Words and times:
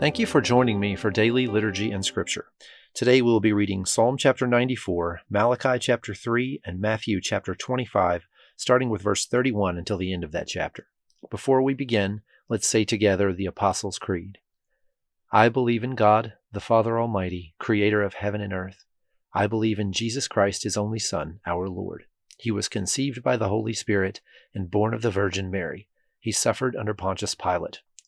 Thank 0.00 0.18
you 0.18 0.24
for 0.24 0.40
joining 0.40 0.80
me 0.80 0.96
for 0.96 1.10
daily 1.10 1.46
liturgy 1.46 1.90
and 1.90 2.02
scripture. 2.02 2.46
Today 2.94 3.20
we'll 3.20 3.38
be 3.38 3.52
reading 3.52 3.84
Psalm 3.84 4.16
chapter 4.16 4.46
94, 4.46 5.20
Malachi 5.28 5.78
chapter 5.78 6.14
3, 6.14 6.62
and 6.64 6.80
Matthew 6.80 7.20
chapter 7.20 7.54
25, 7.54 8.26
starting 8.56 8.88
with 8.88 9.02
verse 9.02 9.26
31 9.26 9.76
until 9.76 9.98
the 9.98 10.14
end 10.14 10.24
of 10.24 10.32
that 10.32 10.48
chapter. 10.48 10.86
Before 11.30 11.60
we 11.60 11.74
begin, 11.74 12.22
let's 12.48 12.66
say 12.66 12.82
together 12.82 13.30
the 13.30 13.44
Apostles' 13.44 13.98
Creed. 13.98 14.38
I 15.30 15.50
believe 15.50 15.84
in 15.84 15.96
God, 15.96 16.32
the 16.50 16.60
Father 16.60 16.98
Almighty, 16.98 17.54
creator 17.58 18.02
of 18.02 18.14
heaven 18.14 18.40
and 18.40 18.54
earth. 18.54 18.86
I 19.34 19.46
believe 19.46 19.78
in 19.78 19.92
Jesus 19.92 20.28
Christ, 20.28 20.62
his 20.62 20.78
only 20.78 20.98
Son, 20.98 21.40
our 21.46 21.68
Lord. 21.68 22.04
He 22.38 22.50
was 22.50 22.70
conceived 22.70 23.22
by 23.22 23.36
the 23.36 23.50
Holy 23.50 23.74
Spirit 23.74 24.22
and 24.54 24.70
born 24.70 24.94
of 24.94 25.02
the 25.02 25.10
Virgin 25.10 25.50
Mary. 25.50 25.88
He 26.18 26.32
suffered 26.32 26.74
under 26.74 26.94
Pontius 26.94 27.34
Pilate 27.34 27.80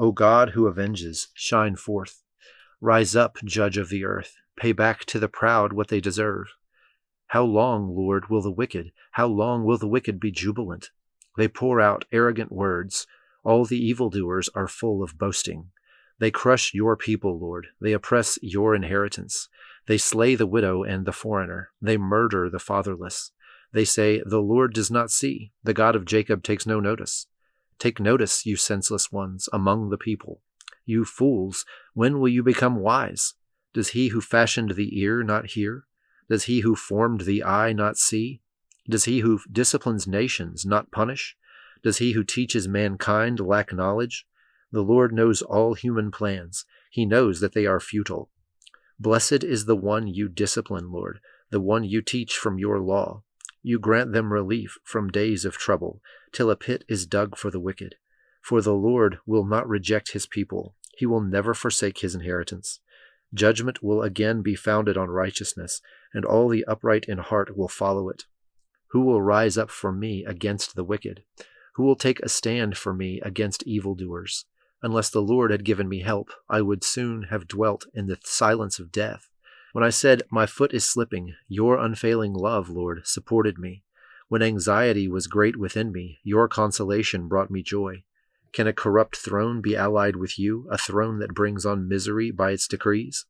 O 0.00 0.12
God 0.12 0.50
who 0.50 0.66
avenges, 0.66 1.28
shine 1.34 1.76
forth. 1.76 2.22
Rise 2.80 3.14
up, 3.14 3.36
judge 3.44 3.76
of 3.76 3.90
the 3.90 4.02
earth. 4.02 4.34
Pay 4.56 4.72
back 4.72 5.04
to 5.04 5.18
the 5.18 5.28
proud 5.28 5.74
what 5.74 5.88
they 5.88 6.00
deserve. 6.00 6.54
How 7.26 7.44
long, 7.44 7.94
Lord, 7.94 8.30
will 8.30 8.40
the 8.40 8.50
wicked, 8.50 8.92
how 9.12 9.26
long 9.26 9.62
will 9.62 9.76
the 9.76 9.86
wicked 9.86 10.18
be 10.18 10.30
jubilant? 10.30 10.88
They 11.36 11.48
pour 11.48 11.82
out 11.82 12.06
arrogant 12.10 12.50
words. 12.50 13.06
All 13.44 13.66
the 13.66 13.76
evildoers 13.76 14.48
are 14.54 14.66
full 14.66 15.02
of 15.02 15.18
boasting. 15.18 15.66
They 16.18 16.30
crush 16.30 16.72
your 16.72 16.96
people, 16.96 17.38
Lord. 17.38 17.66
They 17.78 17.92
oppress 17.92 18.38
your 18.40 18.74
inheritance. 18.74 19.50
They 19.86 19.98
slay 19.98 20.34
the 20.34 20.46
widow 20.46 20.82
and 20.82 21.04
the 21.04 21.12
foreigner. 21.12 21.72
They 21.82 21.98
murder 21.98 22.48
the 22.48 22.58
fatherless. 22.58 23.32
They 23.74 23.84
say, 23.84 24.22
The 24.24 24.40
Lord 24.40 24.72
does 24.72 24.90
not 24.90 25.10
see. 25.10 25.52
The 25.62 25.74
God 25.74 25.94
of 25.94 26.06
Jacob 26.06 26.42
takes 26.42 26.66
no 26.66 26.80
notice. 26.80 27.26
Take 27.80 27.98
notice, 27.98 28.44
you 28.44 28.56
senseless 28.56 29.10
ones, 29.10 29.48
among 29.54 29.88
the 29.88 29.98
people. 29.98 30.42
You 30.84 31.06
fools, 31.06 31.64
when 31.94 32.20
will 32.20 32.28
you 32.28 32.42
become 32.42 32.76
wise? 32.76 33.34
Does 33.72 33.88
he 33.88 34.08
who 34.08 34.20
fashioned 34.20 34.72
the 34.72 35.00
ear 35.00 35.22
not 35.22 35.52
hear? 35.52 35.86
Does 36.28 36.44
he 36.44 36.60
who 36.60 36.76
formed 36.76 37.22
the 37.22 37.42
eye 37.42 37.72
not 37.72 37.96
see? 37.96 38.42
Does 38.88 39.06
he 39.06 39.20
who 39.20 39.40
disciplines 39.50 40.06
nations 40.06 40.66
not 40.66 40.90
punish? 40.90 41.36
Does 41.82 41.98
he 41.98 42.12
who 42.12 42.22
teaches 42.22 42.68
mankind 42.68 43.40
lack 43.40 43.72
knowledge? 43.72 44.26
The 44.70 44.82
Lord 44.82 45.12
knows 45.14 45.40
all 45.40 45.72
human 45.72 46.10
plans. 46.10 46.66
He 46.90 47.06
knows 47.06 47.40
that 47.40 47.54
they 47.54 47.64
are 47.64 47.80
futile. 47.80 48.30
Blessed 48.98 49.42
is 49.42 49.64
the 49.64 49.76
one 49.76 50.06
you 50.06 50.28
discipline, 50.28 50.92
Lord, 50.92 51.20
the 51.48 51.60
one 51.60 51.84
you 51.84 52.02
teach 52.02 52.34
from 52.34 52.58
your 52.58 52.78
law. 52.78 53.22
You 53.62 53.78
grant 53.78 54.12
them 54.12 54.32
relief 54.32 54.78
from 54.84 55.10
days 55.10 55.44
of 55.44 55.58
trouble, 55.58 56.00
till 56.32 56.50
a 56.50 56.56
pit 56.56 56.84
is 56.88 57.06
dug 57.06 57.36
for 57.36 57.50
the 57.50 57.60
wicked. 57.60 57.96
For 58.42 58.62
the 58.62 58.74
Lord 58.74 59.18
will 59.26 59.44
not 59.44 59.68
reject 59.68 60.12
his 60.12 60.26
people, 60.26 60.74
he 60.96 61.06
will 61.06 61.20
never 61.20 61.54
forsake 61.54 61.98
his 61.98 62.14
inheritance. 62.14 62.80
Judgment 63.32 63.82
will 63.82 64.02
again 64.02 64.42
be 64.42 64.54
founded 64.54 64.96
on 64.96 65.08
righteousness, 65.08 65.80
and 66.12 66.24
all 66.24 66.48
the 66.48 66.64
upright 66.64 67.04
in 67.06 67.18
heart 67.18 67.56
will 67.56 67.68
follow 67.68 68.08
it. 68.08 68.24
Who 68.88 69.02
will 69.02 69.22
rise 69.22 69.56
up 69.56 69.70
for 69.70 69.92
me 69.92 70.24
against 70.24 70.74
the 70.74 70.84
wicked? 70.84 71.22
Who 71.74 71.84
will 71.84 71.96
take 71.96 72.20
a 72.20 72.28
stand 72.28 72.76
for 72.76 72.92
me 72.92 73.20
against 73.20 73.62
evildoers? 73.62 74.46
Unless 74.82 75.10
the 75.10 75.22
Lord 75.22 75.50
had 75.50 75.64
given 75.64 75.88
me 75.88 76.00
help, 76.00 76.30
I 76.48 76.60
would 76.62 76.82
soon 76.82 77.24
have 77.24 77.46
dwelt 77.46 77.86
in 77.94 78.06
the 78.06 78.18
silence 78.24 78.78
of 78.78 78.90
death. 78.90 79.29
When 79.72 79.84
I 79.84 79.90
said, 79.90 80.22
My 80.30 80.46
foot 80.46 80.74
is 80.74 80.84
slipping, 80.84 81.34
your 81.48 81.78
unfailing 81.78 82.32
love, 82.32 82.68
Lord, 82.68 83.06
supported 83.06 83.56
me. 83.56 83.84
When 84.28 84.42
anxiety 84.42 85.06
was 85.06 85.28
great 85.28 85.56
within 85.56 85.92
me, 85.92 86.18
your 86.24 86.48
consolation 86.48 87.28
brought 87.28 87.50
me 87.50 87.62
joy. 87.62 88.02
Can 88.52 88.66
a 88.66 88.72
corrupt 88.72 89.16
throne 89.16 89.60
be 89.60 89.76
allied 89.76 90.16
with 90.16 90.40
you, 90.40 90.66
a 90.72 90.78
throne 90.78 91.20
that 91.20 91.34
brings 91.34 91.64
on 91.64 91.88
misery 91.88 92.32
by 92.32 92.50
its 92.50 92.66
decrees? 92.66 93.26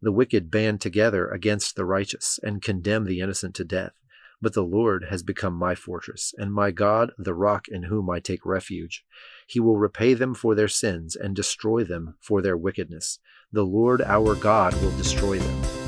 The 0.00 0.12
wicked 0.12 0.50
band 0.50 0.80
together 0.80 1.28
against 1.28 1.76
the 1.76 1.84
righteous 1.84 2.40
and 2.42 2.62
condemn 2.62 3.04
the 3.04 3.20
innocent 3.20 3.54
to 3.56 3.64
death. 3.64 3.92
But 4.40 4.54
the 4.54 4.64
Lord 4.64 5.04
has 5.10 5.22
become 5.22 5.54
my 5.54 5.74
fortress, 5.74 6.34
and 6.38 6.52
my 6.52 6.70
God 6.70 7.12
the 7.18 7.34
rock 7.34 7.68
in 7.68 7.84
whom 7.84 8.10
I 8.10 8.18
take 8.18 8.46
refuge. 8.46 9.04
He 9.46 9.60
will 9.60 9.76
repay 9.76 10.14
them 10.14 10.34
for 10.34 10.54
their 10.54 10.68
sins 10.68 11.14
and 11.14 11.36
destroy 11.36 11.84
them 11.84 12.16
for 12.20 12.40
their 12.40 12.56
wickedness. 12.56 13.18
The 13.52 13.64
Lord 13.64 14.00
our 14.00 14.34
God 14.34 14.74
will 14.82 14.96
destroy 14.96 15.38
them. 15.38 15.81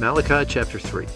Malachi 0.00 0.50
chapter 0.50 0.78
3 0.78 1.06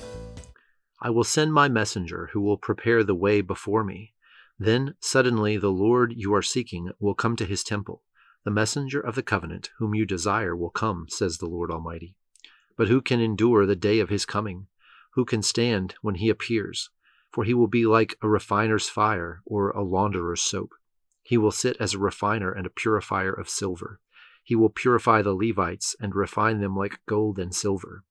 I 1.00 1.08
will 1.08 1.24
send 1.24 1.54
my 1.54 1.70
messenger 1.70 2.28
who 2.34 2.42
will 2.42 2.58
prepare 2.58 3.02
the 3.02 3.14
way 3.14 3.40
before 3.40 3.82
me. 3.82 4.12
Then 4.58 4.94
suddenly 5.00 5.56
the 5.56 5.70
Lord 5.70 6.12
you 6.14 6.34
are 6.34 6.42
seeking 6.42 6.90
will 7.00 7.14
come 7.14 7.34
to 7.36 7.46
his 7.46 7.64
temple. 7.64 8.02
The 8.44 8.50
messenger 8.50 9.00
of 9.00 9.14
the 9.14 9.22
covenant 9.22 9.70
whom 9.78 9.94
you 9.94 10.04
desire 10.04 10.54
will 10.54 10.68
come, 10.68 11.06
says 11.08 11.38
the 11.38 11.46
Lord 11.46 11.70
Almighty. 11.70 12.14
But 12.76 12.88
who 12.88 13.00
can 13.00 13.20
endure 13.20 13.64
the 13.64 13.74
day 13.74 14.00
of 14.00 14.10
his 14.10 14.26
coming? 14.26 14.66
Who 15.12 15.24
can 15.24 15.40
stand 15.42 15.94
when 16.02 16.16
he 16.16 16.28
appears? 16.28 16.90
For 17.32 17.44
he 17.44 17.54
will 17.54 17.68
be 17.68 17.86
like 17.86 18.18
a 18.20 18.28
refiner's 18.28 18.90
fire 18.90 19.40
or 19.46 19.70
a 19.70 19.82
launderer's 19.82 20.42
soap. 20.42 20.74
He 21.22 21.38
will 21.38 21.52
sit 21.52 21.78
as 21.80 21.94
a 21.94 21.98
refiner 21.98 22.52
and 22.52 22.66
a 22.66 22.70
purifier 22.70 23.32
of 23.32 23.48
silver. 23.48 24.00
He 24.42 24.54
will 24.54 24.68
purify 24.68 25.22
the 25.22 25.32
Levites 25.32 25.96
and 25.98 26.14
refine 26.14 26.60
them 26.60 26.76
like 26.76 27.00
gold 27.06 27.38
and 27.38 27.54
silver. 27.54 28.04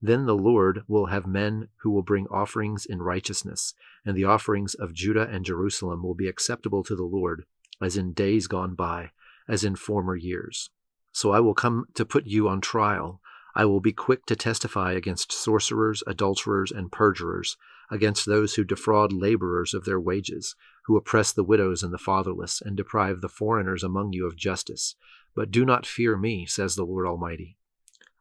Then 0.00 0.26
the 0.26 0.36
Lord 0.36 0.84
will 0.86 1.06
have 1.06 1.26
men 1.26 1.68
who 1.78 1.90
will 1.90 2.02
bring 2.02 2.28
offerings 2.28 2.86
in 2.86 3.02
righteousness, 3.02 3.74
and 4.04 4.16
the 4.16 4.24
offerings 4.24 4.74
of 4.74 4.94
Judah 4.94 5.28
and 5.28 5.44
Jerusalem 5.44 6.02
will 6.02 6.14
be 6.14 6.28
acceptable 6.28 6.84
to 6.84 6.94
the 6.94 7.04
Lord, 7.04 7.44
as 7.80 7.96
in 7.96 8.12
days 8.12 8.46
gone 8.46 8.74
by, 8.74 9.10
as 9.48 9.64
in 9.64 9.74
former 9.74 10.14
years. 10.14 10.70
So 11.12 11.32
I 11.32 11.40
will 11.40 11.54
come 11.54 11.86
to 11.94 12.04
put 12.04 12.26
you 12.26 12.48
on 12.48 12.60
trial. 12.60 13.20
I 13.56 13.64
will 13.64 13.80
be 13.80 13.92
quick 13.92 14.24
to 14.26 14.36
testify 14.36 14.92
against 14.92 15.32
sorcerers, 15.32 16.04
adulterers, 16.06 16.70
and 16.70 16.92
perjurers, 16.92 17.56
against 17.90 18.24
those 18.24 18.54
who 18.54 18.62
defraud 18.62 19.12
laborers 19.12 19.74
of 19.74 19.84
their 19.84 19.98
wages, 19.98 20.54
who 20.84 20.96
oppress 20.96 21.32
the 21.32 21.42
widows 21.42 21.82
and 21.82 21.92
the 21.92 21.98
fatherless, 21.98 22.60
and 22.60 22.76
deprive 22.76 23.20
the 23.20 23.28
foreigners 23.28 23.82
among 23.82 24.12
you 24.12 24.26
of 24.26 24.36
justice. 24.36 24.94
But 25.34 25.50
do 25.50 25.64
not 25.64 25.86
fear 25.86 26.16
me, 26.16 26.46
says 26.46 26.76
the 26.76 26.84
Lord 26.84 27.06
Almighty. 27.06 27.56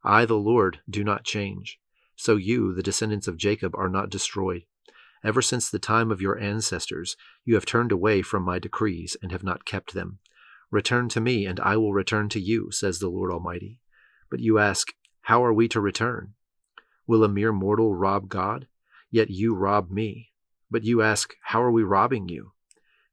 I, 0.03 0.25
the 0.25 0.37
Lord, 0.37 0.79
do 0.89 1.03
not 1.03 1.23
change. 1.23 1.79
So 2.15 2.35
you, 2.35 2.73
the 2.73 2.83
descendants 2.83 3.27
of 3.27 3.37
Jacob, 3.37 3.75
are 3.75 3.89
not 3.89 4.09
destroyed. 4.09 4.63
Ever 5.23 5.41
since 5.41 5.69
the 5.69 5.79
time 5.79 6.11
of 6.11 6.21
your 6.21 6.37
ancestors, 6.39 7.15
you 7.43 7.55
have 7.55 7.65
turned 7.65 7.91
away 7.91 8.21
from 8.21 8.43
my 8.43 8.59
decrees 8.59 9.17
and 9.21 9.31
have 9.31 9.43
not 9.43 9.65
kept 9.65 9.93
them. 9.93 10.19
Return 10.69 11.09
to 11.09 11.21
me, 11.21 11.45
and 11.45 11.59
I 11.59 11.77
will 11.77 11.93
return 11.93 12.29
to 12.29 12.39
you, 12.39 12.71
says 12.71 12.99
the 12.99 13.09
Lord 13.09 13.31
Almighty. 13.31 13.79
But 14.29 14.39
you 14.39 14.59
ask, 14.59 14.93
How 15.21 15.43
are 15.43 15.53
we 15.53 15.67
to 15.69 15.81
return? 15.81 16.33
Will 17.07 17.23
a 17.23 17.29
mere 17.29 17.53
mortal 17.53 17.95
rob 17.95 18.29
God? 18.29 18.67
Yet 19.09 19.29
you 19.29 19.55
rob 19.55 19.89
me. 19.89 20.31
But 20.69 20.83
you 20.83 21.01
ask, 21.01 21.33
How 21.43 21.61
are 21.61 21.71
we 21.71 21.83
robbing 21.83 22.27
you? 22.27 22.51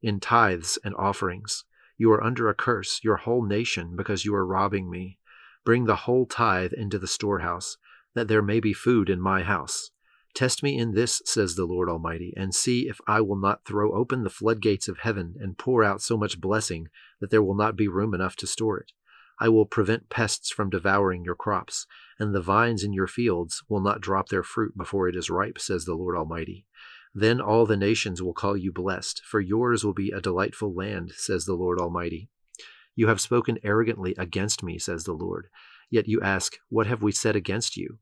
In 0.03 0.21
tithes 0.21 0.79
and 0.85 0.95
offerings. 0.97 1.65
You 1.97 2.11
are 2.13 2.23
under 2.23 2.49
a 2.49 2.55
curse, 2.55 3.01
your 3.05 3.17
whole 3.17 3.45
nation, 3.45 3.95
because 3.97 4.25
you 4.25 4.35
are 4.35 4.45
robbing 4.45 4.91
me. 4.91 5.19
Bring 5.65 5.87
the 5.87 5.97
whole 5.97 6.27
tithe 6.27 6.73
into 6.73 6.99
the 6.99 7.07
storehouse, 7.07 7.77
that 8.15 8.29
there 8.29 8.43
may 8.43 8.61
be 8.61 8.73
food 8.73 9.09
in 9.09 9.21
my 9.21 9.43
house. 9.43 9.91
Test 10.35 10.63
me 10.63 10.77
in 10.77 10.93
this, 10.93 11.23
says 11.25 11.55
the 11.55 11.65
Lord 11.65 11.89
Almighty, 11.89 12.35
and 12.37 12.55
see 12.55 12.89
if 12.89 13.01
I 13.07 13.21
will 13.21 13.39
not 13.39 13.65
throw 13.65 13.93
open 13.95 14.25
the 14.25 14.31
floodgates 14.31 14.89
of 14.89 14.99
heaven 14.99 15.37
and 15.41 15.57
pour 15.57 15.85
out 15.85 16.03
so 16.03 16.17
much 16.17 16.41
blessing 16.41 16.89
that 17.21 17.31
there 17.31 17.43
will 17.43 17.55
not 17.55 17.77
be 17.77 17.89
room 17.89 18.15
enough 18.15 18.35
to 18.37 18.47
store 18.47 18.79
it. 18.79 18.93
I 19.39 19.49
will 19.49 19.67
prevent 19.67 20.11
pests 20.11 20.51
from 20.51 20.71
devouring 20.71 21.25
your 21.25 21.35
crops, 21.35 21.87
and 22.19 22.35
the 22.35 22.41
vines 22.41 22.85
in 22.85 22.93
your 22.93 23.07
fields 23.07 23.63
will 23.69 23.81
not 23.81 24.01
drop 24.01 24.29
their 24.29 24.43
fruit 24.43 24.77
before 24.77 25.09
it 25.09 25.17
is 25.17 25.31
ripe, 25.31 25.59
says 25.59 25.85
the 25.85 25.95
Lord 25.95 26.17
Almighty. 26.17 26.67
Then 27.15 27.41
all 27.41 27.65
the 27.65 27.77
nations 27.77 28.21
will 28.21 28.35
call 28.35 28.57
you 28.57 28.73
blessed, 28.73 29.23
for 29.25 29.41
yours 29.41 29.85
will 29.85 29.95
be 29.95 30.11
a 30.11 30.21
delightful 30.21 30.75
land, 30.75 31.13
says 31.17 31.45
the 31.45 31.55
Lord 31.55 31.79
Almighty. 31.79 32.29
You 32.97 33.09
have 33.09 33.21
spoken 33.21 33.59
arrogantly 33.63 34.15
against 34.17 34.63
me, 34.63 34.79
says 34.79 35.05
the 35.05 35.13
Lord. 35.13 35.49
Yet 35.91 36.09
you 36.09 36.21
ask, 36.21 36.57
What 36.69 36.87
have 36.87 37.03
we 37.03 37.13
said 37.13 37.37
against 37.37 37.77
you? 37.77 37.99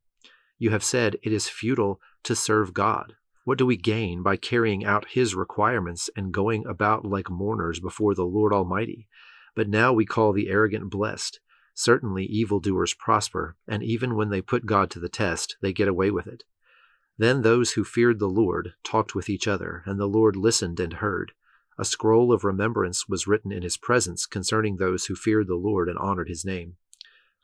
You 0.59 0.71
have 0.71 0.85
said, 0.85 1.17
It 1.23 1.33
is 1.33 1.49
futile 1.49 2.01
to 2.25 2.37
serve 2.37 2.75
God. 2.75 3.15
What 3.45 3.59
do 3.59 3.67
we 3.67 3.77
gain 3.77 4.23
by 4.23 4.37
carrying 4.37 4.85
out 4.85 5.11
his 5.11 5.35
requirements 5.35 6.09
and 6.17 6.33
going 6.33 6.65
about 6.67 7.05
like 7.05 7.29
mourners 7.29 7.81
before 7.81 8.15
the 8.15 8.25
Lord 8.25 8.53
Almighty? 8.53 9.09
But 9.57 9.69
now 9.69 9.93
we 9.93 10.07
call 10.07 10.33
the 10.33 10.49
arrogant 10.49 10.91
blessed. 10.91 11.41
Certainly 11.75 12.27
evildoers 12.27 12.95
prosper, 12.95 13.57
and 13.67 13.83
even 13.83 14.15
when 14.15 14.29
they 14.29 14.43
put 14.43 14.67
God 14.67 14.91
to 14.91 15.01
the 15.01 15.09
test, 15.09 15.57
they 15.61 15.73
get 15.73 15.89
away 15.89 16.11
with 16.11 16.27
it. 16.27 16.45
Then 17.19 17.43
those 17.43 17.73
who 17.73 17.85
feared 17.85 18.19
the 18.19 18.29
Lord 18.29 18.75
talked 18.85 19.15
with 19.15 19.29
each 19.29 19.49
other, 19.49 19.83
and 19.87 19.99
the 19.99 20.07
Lord 20.07 20.37
listened 20.37 20.79
and 20.79 20.95
heard. 20.95 21.33
A 21.79 21.85
scroll 21.85 22.33
of 22.33 22.45
remembrance 22.45 23.09
was 23.09 23.27
written 23.27 23.51
in 23.51 23.63
his 23.63 23.77
presence 23.77 24.27
concerning 24.27 24.77
those 24.77 25.07
who 25.07 25.15
feared 25.15 25.49
the 25.49 25.57
Lord 25.57 25.89
and 25.89 25.99
honored 25.99 26.29
his 26.29 26.45
name. 26.45 26.77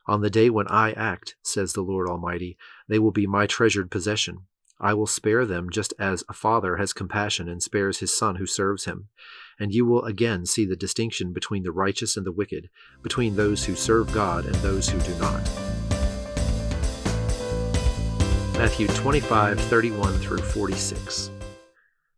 On 0.07 0.21
the 0.21 0.31
day 0.31 0.49
when 0.51 0.69
I 0.69 0.93
act, 0.93 1.37
says 1.43 1.73
the 1.73 1.83
Lord 1.83 2.09
Almighty, 2.09 2.57
they 2.89 2.99
will 2.99 3.11
be 3.11 3.27
my 3.27 3.47
treasured 3.47 3.91
possession. 3.91 4.47
I 4.81 4.95
will 4.95 5.07
spare 5.07 5.45
them 5.45 5.71
just 5.71 5.93
as 5.99 6.25
a 6.29 6.33
father 6.33 6.77
has 6.77 6.93
compassion 6.93 7.49
and 7.49 7.63
spares 7.63 7.99
his 7.99 8.17
son 8.17 8.37
who 8.37 8.47
serves 8.47 8.85
him. 8.85 9.09
And 9.59 9.75
you 9.75 9.85
will 9.85 10.05
again 10.05 10.47
see 10.47 10.65
the 10.65 10.77
distinction 10.77 11.33
between 11.33 11.65
the 11.65 11.73
righteous 11.73 12.17
and 12.17 12.25
the 12.25 12.33
wicked, 12.33 12.71
between 13.03 13.35
those 13.35 13.65
who 13.65 13.75
serve 13.75 14.13
God 14.13 14.47
and 14.47 14.55
those 14.57 14.89
who 14.89 15.01
do 15.01 15.19
not. 15.19 15.43
Matthew 18.55 18.87
25, 18.89 19.61
31 19.61 20.19
through 20.19 20.39
46. 20.39 21.31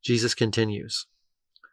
Jesus 0.02 0.34
continues 0.34 1.06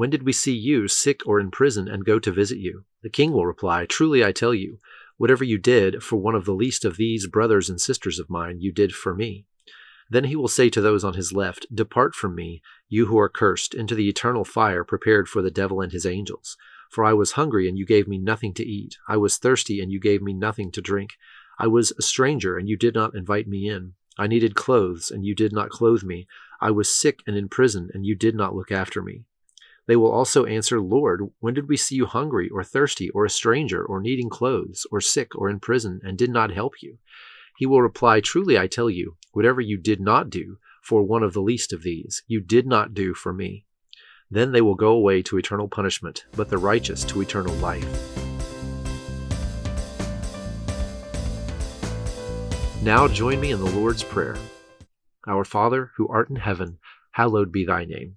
When 0.00 0.08
did 0.08 0.22
we 0.22 0.32
see 0.32 0.54
you 0.54 0.88
sick 0.88 1.20
or 1.26 1.38
in 1.38 1.50
prison 1.50 1.86
and 1.86 2.06
go 2.06 2.18
to 2.18 2.32
visit 2.32 2.56
you? 2.56 2.84
The 3.02 3.10
king 3.10 3.32
will 3.32 3.44
reply, 3.44 3.84
Truly 3.84 4.24
I 4.24 4.32
tell 4.32 4.54
you, 4.54 4.78
whatever 5.18 5.44
you 5.44 5.58
did 5.58 6.02
for 6.02 6.16
one 6.16 6.34
of 6.34 6.46
the 6.46 6.54
least 6.54 6.86
of 6.86 6.96
these 6.96 7.26
brothers 7.26 7.68
and 7.68 7.78
sisters 7.78 8.18
of 8.18 8.30
mine, 8.30 8.62
you 8.62 8.72
did 8.72 8.94
for 8.94 9.14
me. 9.14 9.44
Then 10.08 10.24
he 10.24 10.36
will 10.36 10.48
say 10.48 10.70
to 10.70 10.80
those 10.80 11.04
on 11.04 11.12
his 11.12 11.34
left, 11.34 11.66
Depart 11.70 12.14
from 12.14 12.34
me, 12.34 12.62
you 12.88 13.08
who 13.08 13.18
are 13.18 13.28
cursed, 13.28 13.74
into 13.74 13.94
the 13.94 14.08
eternal 14.08 14.42
fire 14.42 14.84
prepared 14.84 15.28
for 15.28 15.42
the 15.42 15.50
devil 15.50 15.82
and 15.82 15.92
his 15.92 16.06
angels. 16.06 16.56
For 16.88 17.04
I 17.04 17.12
was 17.12 17.32
hungry, 17.32 17.68
and 17.68 17.76
you 17.76 17.84
gave 17.84 18.08
me 18.08 18.16
nothing 18.16 18.54
to 18.54 18.66
eat. 18.66 18.96
I 19.06 19.18
was 19.18 19.36
thirsty, 19.36 19.82
and 19.82 19.92
you 19.92 20.00
gave 20.00 20.22
me 20.22 20.32
nothing 20.32 20.72
to 20.72 20.80
drink. 20.80 21.18
I 21.58 21.66
was 21.66 21.92
a 21.98 22.00
stranger, 22.00 22.56
and 22.56 22.70
you 22.70 22.78
did 22.78 22.94
not 22.94 23.14
invite 23.14 23.46
me 23.46 23.68
in. 23.68 23.92
I 24.16 24.28
needed 24.28 24.54
clothes, 24.54 25.10
and 25.10 25.26
you 25.26 25.34
did 25.34 25.52
not 25.52 25.68
clothe 25.68 26.04
me. 26.04 26.26
I 26.58 26.70
was 26.70 26.88
sick 26.88 27.20
and 27.26 27.36
in 27.36 27.50
prison, 27.50 27.90
and 27.92 28.06
you 28.06 28.14
did 28.14 28.34
not 28.34 28.54
look 28.54 28.72
after 28.72 29.02
me. 29.02 29.24
They 29.86 29.96
will 29.96 30.10
also 30.10 30.44
answer, 30.44 30.80
Lord, 30.80 31.22
when 31.40 31.54
did 31.54 31.68
we 31.68 31.76
see 31.76 31.96
you 31.96 32.06
hungry, 32.06 32.48
or 32.48 32.62
thirsty, 32.62 33.10
or 33.10 33.24
a 33.24 33.30
stranger, 33.30 33.84
or 33.84 34.00
needing 34.00 34.28
clothes, 34.28 34.86
or 34.92 35.00
sick, 35.00 35.34
or 35.34 35.48
in 35.48 35.60
prison, 35.60 36.00
and 36.04 36.16
did 36.16 36.30
not 36.30 36.52
help 36.52 36.74
you? 36.82 36.98
He 37.56 37.66
will 37.66 37.82
reply, 37.82 38.20
Truly 38.20 38.58
I 38.58 38.66
tell 38.66 38.88
you, 38.88 39.16
whatever 39.32 39.60
you 39.60 39.76
did 39.76 40.00
not 40.00 40.30
do 40.30 40.58
for 40.82 41.02
one 41.02 41.22
of 41.22 41.32
the 41.32 41.42
least 41.42 41.72
of 41.72 41.82
these, 41.82 42.22
you 42.26 42.40
did 42.40 42.66
not 42.66 42.94
do 42.94 43.14
for 43.14 43.32
me. 43.32 43.66
Then 44.30 44.52
they 44.52 44.60
will 44.60 44.76
go 44.76 44.92
away 44.92 45.22
to 45.22 45.38
eternal 45.38 45.68
punishment, 45.68 46.24
but 46.32 46.48
the 46.48 46.58
righteous 46.58 47.04
to 47.04 47.20
eternal 47.20 47.54
life. 47.56 47.84
Now 52.82 53.08
join 53.08 53.40
me 53.40 53.50
in 53.50 53.58
the 53.58 53.66
Lord's 53.66 54.02
Prayer. 54.02 54.36
Our 55.26 55.44
Father, 55.44 55.90
who 55.96 56.08
art 56.08 56.30
in 56.30 56.36
heaven, 56.36 56.78
hallowed 57.10 57.52
be 57.52 57.66
thy 57.66 57.84
name. 57.84 58.16